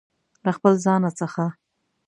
له 0.45 0.51
خپل 0.57 0.73
ځانه 0.85 1.09
څخه 1.19 1.45